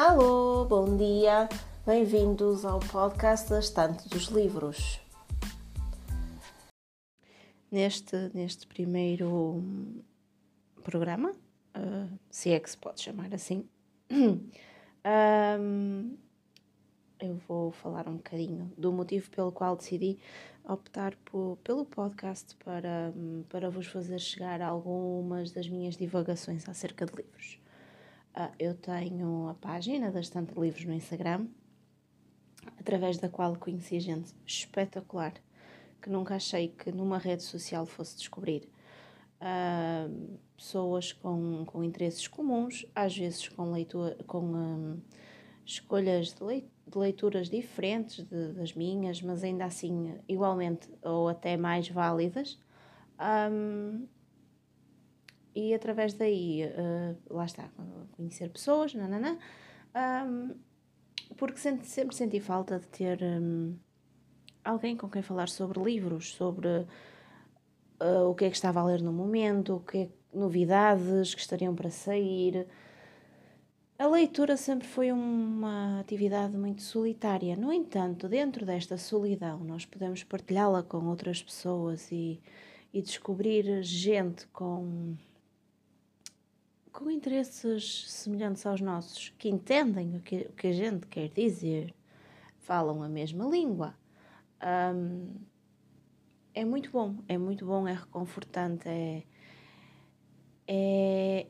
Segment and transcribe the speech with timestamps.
[0.00, 1.48] Alô, bom dia,
[1.84, 5.00] bem-vindos ao podcast da Estante dos Livros.
[7.68, 9.60] Neste, neste primeiro
[10.84, 11.32] programa,
[11.76, 13.68] uh, se é que se pode chamar assim,
[15.60, 16.16] um,
[17.18, 20.16] eu vou falar um bocadinho do motivo pelo qual decidi
[20.62, 23.12] optar por, pelo podcast para,
[23.48, 27.58] para vos fazer chegar algumas das minhas divagações acerca de livros.
[28.36, 31.46] Uh, eu tenho a página da Estante de Livros no Instagram,
[32.78, 35.34] através da qual conheci gente espetacular
[36.00, 38.68] que nunca achei que numa rede social fosse descobrir.
[39.40, 45.00] Uh, pessoas com, com interesses comuns, às vezes com, leitura, com um,
[45.64, 51.56] escolhas de, leit de, leituras diferentes de, das minhas, mas ainda assim igualmente ou até
[51.56, 52.58] mais válidas.
[53.20, 54.06] Um,
[55.54, 57.68] e através daí, uh, lá está,
[58.12, 59.38] conhecer pessoas, nananã,
[60.26, 60.54] um,
[61.36, 63.76] porque sempre, sempre senti falta de ter um,
[64.64, 69.02] alguém com quem falar sobre livros, sobre uh, o que é que estava a ler
[69.02, 72.66] no momento, o que é, novidades que estariam para sair.
[73.98, 77.56] A leitura sempre foi uma atividade muito solitária.
[77.56, 82.40] No entanto, dentro desta solidão, nós podemos partilhá-la com outras pessoas e,
[82.92, 85.16] e descobrir gente com
[86.98, 91.94] com interesses semelhantes aos nossos, que entendem o que, o que a gente quer dizer,
[92.58, 93.94] falam a mesma língua.
[94.60, 95.36] Um,
[96.52, 99.22] é muito bom, é muito bom, é reconfortante, é,
[100.66, 101.46] é,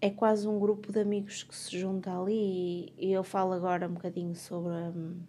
[0.00, 3.86] é quase um grupo de amigos que se junta ali e, e eu falo agora
[3.86, 5.22] um bocadinho sobre um,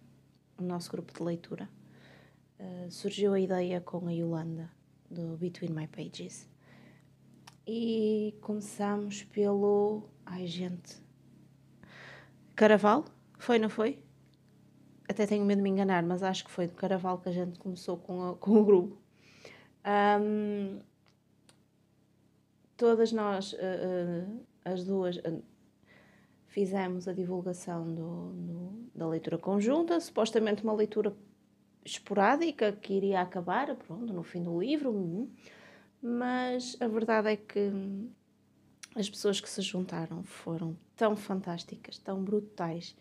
[0.58, 1.70] o nosso grupo de leitura.
[2.60, 4.72] Uh, surgiu a ideia com a Yolanda
[5.08, 6.50] do Between My Pages
[7.68, 10.04] e começamos pelo.
[10.26, 10.96] Ai, gente.
[12.56, 13.06] Caraval?
[13.38, 14.00] Foi, não foi?
[15.08, 17.60] Até tenho medo de me enganar, mas acho que foi do Caraval que a gente
[17.60, 18.98] começou com, a, com o grupo.
[20.22, 20.80] Um,
[22.76, 25.44] todas nós, uh, uh, as duas, uh,
[26.48, 31.16] fizemos a divulgação do, do, da leitura conjunta, supostamente uma leitura
[31.86, 35.30] esporádica que iria acabar, pronto, no fim do livro.
[36.08, 37.70] Mas a verdade é que
[38.96, 42.96] as pessoas que se juntaram foram tão fantásticas, tão brutais,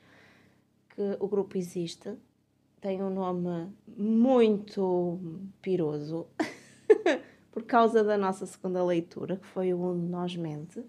[0.89, 2.16] que o grupo existe,
[2.81, 5.21] tem um nome muito
[5.62, 6.27] piroso,
[7.53, 10.84] por causa da nossa segunda leitura, que foi o Mundo Nós Mente.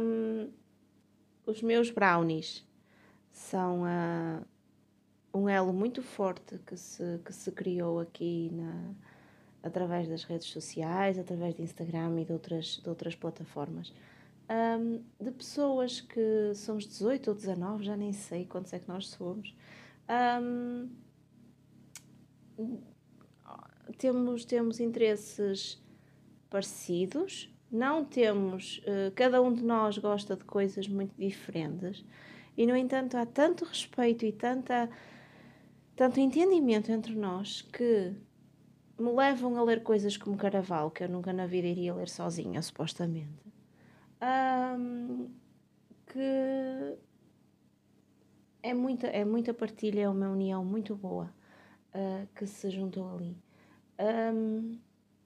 [0.00, 0.50] Um,
[1.44, 2.66] os meus brownies
[3.30, 4.42] são uh,
[5.34, 8.94] um elo muito forte que se, que se criou aqui na,
[9.64, 13.92] através das redes sociais, através de Instagram e de outras, de outras plataformas.
[14.46, 19.08] Um, de pessoas que somos 18 ou 19, já nem sei quantos é que nós
[19.08, 19.56] somos.
[20.06, 20.90] Um,
[23.96, 25.82] temos, temos interesses
[26.50, 32.04] parecidos, não temos, uh, cada um de nós gosta de coisas muito diferentes
[32.54, 34.90] e, no entanto, há tanto respeito e tanta,
[35.96, 38.14] tanto entendimento entre nós que
[38.98, 42.62] me levam a ler coisas como Caraval, que eu nunca na vida iria ler sozinha,
[42.62, 43.52] supostamente.
[44.22, 45.28] Um,
[46.06, 46.96] que
[48.62, 51.32] é muita, é muita partilha, é uma união muito boa
[51.94, 53.36] uh, que se juntou ali.
[53.98, 54.78] Um,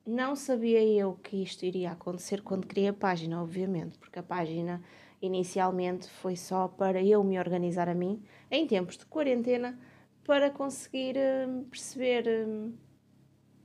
[0.07, 4.83] não sabia eu que isto iria acontecer quando criei a página, obviamente, porque a página
[5.21, 9.79] inicialmente foi só para eu me organizar a mim em tempos de quarentena
[10.25, 12.25] para conseguir uh, perceber.
[12.27, 12.88] Uh,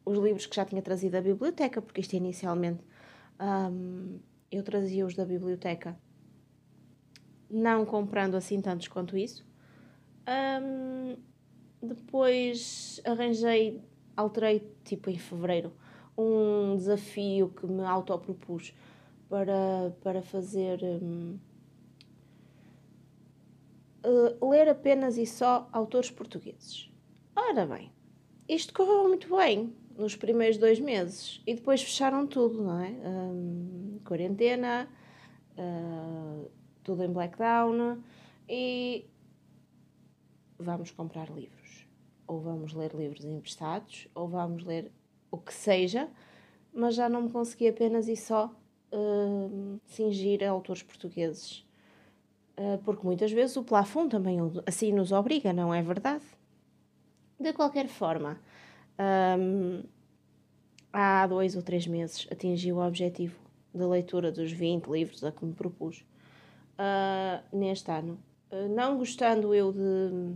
[0.05, 2.83] os livros que já tinha trazido da biblioteca, porque isto inicialmente
[3.39, 4.19] um,
[4.51, 5.97] eu trazia-os da biblioteca,
[7.49, 9.45] não comprando assim tantos quanto isso.
[10.27, 11.17] Um,
[11.81, 13.81] depois arranjei,
[14.15, 15.73] alterei tipo em fevereiro,
[16.17, 18.73] um desafio que me autopropus
[19.29, 20.79] para, para fazer.
[20.83, 21.37] Um,
[24.05, 26.89] uh, ler apenas e só autores portugueses.
[27.35, 27.91] Ora bem,
[28.47, 32.89] isto correu muito bem nos primeiros dois meses e depois fecharam tudo, não é?
[32.89, 34.87] Um, quarentena,
[35.57, 36.49] uh,
[36.83, 38.01] tudo em blackdown
[38.47, 39.05] e
[40.57, 41.87] vamos comprar livros.
[42.27, 44.91] Ou vamos ler livros emprestados, ou vamos ler
[45.29, 46.09] o que seja,
[46.73, 48.53] mas já não me consegui apenas e só
[49.87, 51.65] cingir a autores portugueses.
[52.55, 54.37] Uh, porque muitas vezes o plafond também
[54.67, 56.23] assim nos obriga, não é verdade?
[57.39, 58.39] De qualquer forma,
[58.99, 59.83] um,
[60.91, 63.37] há dois ou três meses atingi o objetivo
[63.73, 66.05] da leitura dos 20 livros a que me propus.
[66.73, 68.19] uh, neste ano.
[68.51, 70.35] Uh, não gostando eu de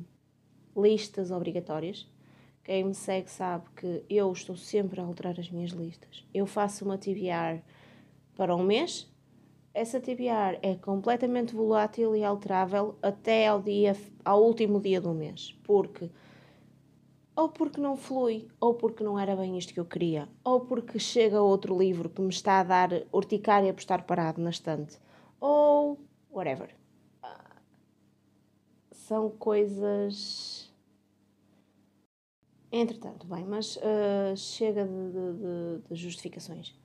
[0.76, 2.08] listas obrigatórias,
[2.64, 6.26] quem me segue sabe que eu estou sempre a alterar as minhas listas.
[6.34, 7.62] Eu faço uma TBR
[8.36, 9.10] para um mês,
[9.74, 13.96] essa TBR é completamente volátil e alterável até ao, dia,
[14.26, 16.10] ao último dia do mês, porque
[17.38, 20.98] ou porque não flui, ou porque não era bem isto que eu queria, ou porque
[20.98, 24.98] chega outro livro que me está a dar urticária por estar parado na estante,
[25.40, 26.00] ou
[26.32, 26.76] whatever.
[28.92, 30.74] São coisas.
[32.72, 36.76] Entretanto, bem, mas uh, chega de, de, de, justificações.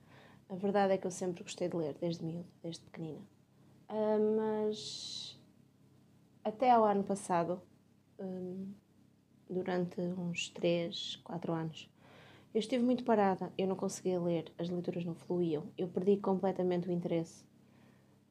[0.50, 3.20] A verdade é que eu sempre gostei de ler, desde miúdo, desde pequenina.
[3.88, 5.40] Uh, mas
[6.44, 7.60] até ao ano passado.
[8.20, 8.70] Um,
[9.52, 11.88] durante uns 3, 4 anos.
[12.54, 16.88] Eu estive muito parada, eu não conseguia ler, as leituras não fluíam, eu perdi completamente
[16.88, 17.44] o interesse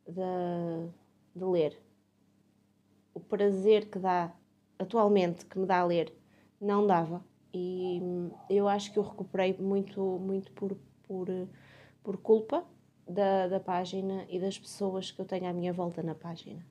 [0.07, 0.89] de,
[1.35, 1.81] de ler.
[3.13, 4.31] O prazer que dá,
[4.77, 6.13] atualmente, que me dá a ler,
[6.59, 7.23] não dava.
[7.53, 7.99] E
[8.49, 11.27] eu acho que eu recuperei muito, muito por, por,
[12.03, 12.63] por culpa
[13.07, 16.63] da, da página e das pessoas que eu tenho à minha volta na página.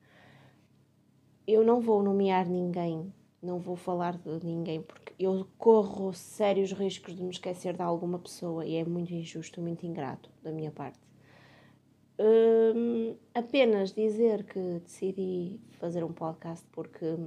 [1.45, 7.15] Eu não vou nomear ninguém não vou falar de ninguém porque eu corro sérios riscos
[7.15, 10.99] de me esquecer de alguma pessoa e é muito injusto, muito ingrato da minha parte.
[12.19, 17.17] Hum, apenas dizer que decidi fazer um podcast porque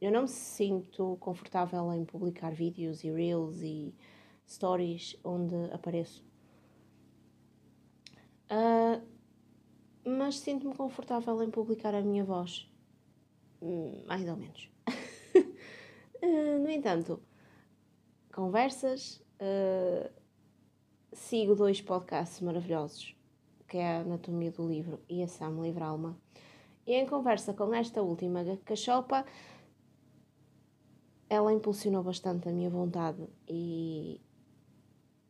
[0.00, 3.94] eu não me sinto confortável em publicar vídeos e reels e
[4.48, 6.24] stories onde apareço.
[8.50, 9.00] Uh,
[10.04, 12.68] mas sinto-me confortável em publicar a minha voz,
[13.62, 14.68] hum, mais ou menos.
[16.22, 17.20] Uh, no entanto,
[18.32, 20.10] conversas, uh,
[21.12, 23.16] sigo dois podcasts maravilhosos,
[23.66, 26.18] que é a Anatomia do Livro e a Sam Livre Alma.
[26.86, 29.24] E em conversa com esta última cachopa,
[31.28, 34.20] ela impulsionou bastante a minha vontade e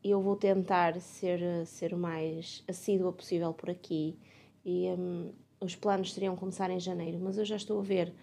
[0.03, 4.19] eu vou tentar ser, ser o mais assídua possível por aqui.
[4.65, 8.15] E um, os planos seriam começar em janeiro, mas eu já estou a ver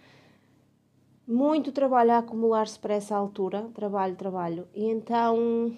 [1.28, 5.76] muito trabalho a acumular-se para essa altura, trabalho, trabalho, e então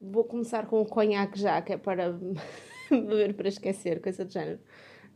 [0.00, 2.10] vou começar com o conhaque já, que é para
[2.90, 4.58] beber para esquecer, coisa do género.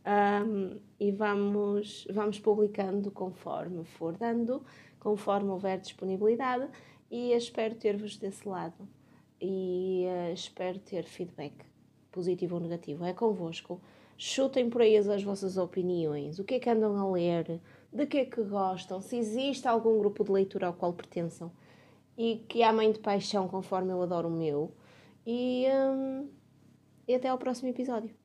[0.05, 4.63] Um, e vamos, vamos publicando conforme for dando,
[4.97, 6.69] conforme houver disponibilidade,
[7.11, 8.87] e espero ter-vos desse lado.
[9.41, 11.53] E uh, espero ter feedback,
[12.13, 13.03] positivo ou negativo.
[13.03, 13.81] É convosco.
[14.17, 16.39] Chutem por aí as, as vossas opiniões.
[16.39, 17.59] O que é que andam a ler?
[17.91, 21.51] De que é que gostam, se existe algum grupo de leitura ao qual pertençam
[22.17, 24.73] e que há mãe de paixão conforme eu adoro o meu.
[25.25, 26.29] E, hum,
[27.07, 28.20] e até ao próximo episódio.